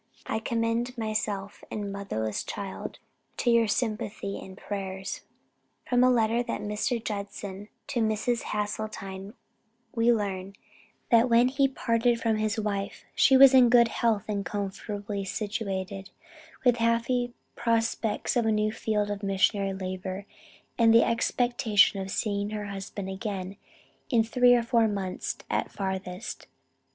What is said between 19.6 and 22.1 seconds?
labor, and the expectation of